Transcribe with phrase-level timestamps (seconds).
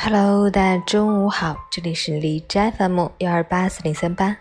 [0.00, 4.36] Hello，大家中午好，这里是荔枝 FM 幺二八四零三八，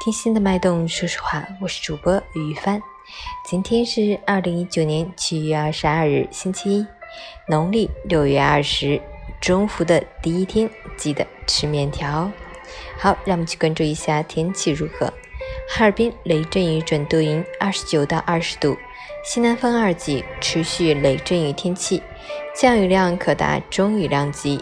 [0.00, 2.82] 听心的脉动，说实话，我是主播于帆。
[3.48, 6.86] 今天是二零一九年七月二十二日，星期一，
[7.48, 9.00] 农历六月二十，
[9.40, 12.28] 中伏的第一天，记得吃面条。
[12.98, 15.06] 好，让我们去关注一下天气如何。
[15.68, 18.76] 哈尔滨雷阵雨转多云，二十九到二十度，
[19.24, 22.02] 西南风二级，持续雷阵雨天气，
[22.52, 24.60] 降雨量可达中雨量级。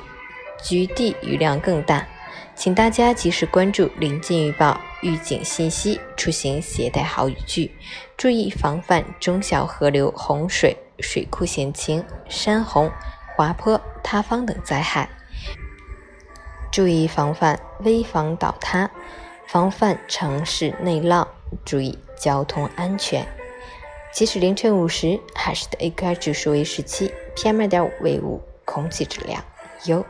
[0.64, 2.08] 局地雨量更大，
[2.56, 7.70] 请大家及时关注临近预报、预警信息，出行携带好雨具，
[8.16, 12.90] 注意防范中小河流洪水、水库险情、山洪、
[13.36, 15.06] 滑坡、塌方等灾害，
[16.72, 18.90] 注意防范危房倒塌，
[19.46, 21.28] 防范城市内涝，
[21.66, 23.26] 注意交通安全。
[24.14, 29.44] 截止凌晨五时，海市的 AQI 指数为十七，PM 二点五为五，空气质量
[29.84, 30.02] 优。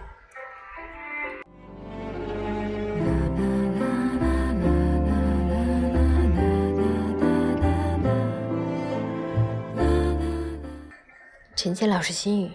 [11.64, 12.50] 陈建老师心语：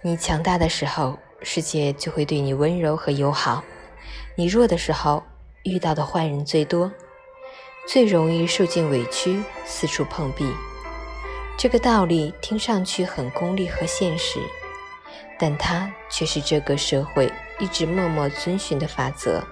[0.00, 3.64] 你强大的时候，世界就会对你温柔和友好；
[4.36, 5.24] 你弱的时候，
[5.64, 6.92] 遇到的坏人最多，
[7.88, 10.48] 最容易受尽委屈，四处碰壁。
[11.58, 14.38] 这个道理听上去很功利和现实，
[15.36, 19.42] 但它却是这个社会一直默默遵循的法则。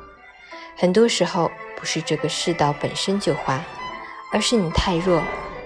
[0.76, 3.60] 很多时候，不是这个世道本身就坏，
[4.32, 5.20] 而是你太弱，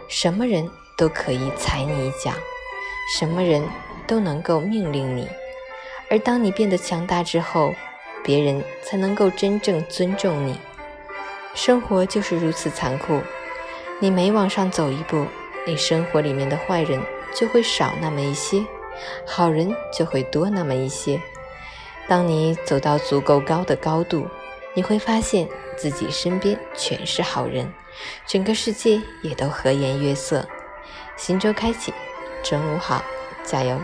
[0.09, 2.33] 什么人都可以踩你一脚。
[3.09, 3.67] 什么人
[4.07, 5.27] 都能够命令你，
[6.11, 7.75] 而当你变得强大之后，
[8.23, 10.61] 别人才能够真正尊重你。
[11.55, 13.23] 生活就是如此残酷，
[13.99, 15.27] 你每往上走一步，
[15.67, 17.01] 你生活里面的坏人
[17.35, 18.63] 就会少那么一些，
[19.27, 21.19] 好人就会多那么一些。
[22.07, 24.29] 当你走到足够高的高度，
[24.75, 25.49] 你会发现
[25.79, 27.73] 自己身边全是好人，
[28.27, 30.47] 整个世界也都和颜悦色。
[31.17, 31.93] 行舟开启。
[32.43, 33.03] 中午好，
[33.45, 33.81] 加油！